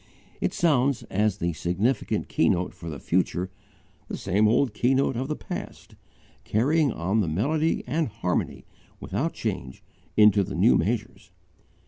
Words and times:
It 0.41 0.51
sounds, 0.51 1.03
as 1.11 1.37
the 1.37 1.53
significant 1.53 2.27
keynote 2.27 2.73
for 2.73 2.89
the 2.89 2.97
future, 2.97 3.51
the 4.07 4.17
same 4.17 4.47
old 4.47 4.73
keynote 4.73 5.15
of 5.15 5.27
the 5.27 5.35
past, 5.35 5.93
carrying 6.43 6.91
on 6.91 7.19
the 7.21 7.27
melody 7.27 7.83
and 7.85 8.07
harmony, 8.07 8.65
without 8.99 9.33
change, 9.33 9.83
into 10.17 10.43
the 10.43 10.55
new 10.55 10.75
measures. 10.75 11.29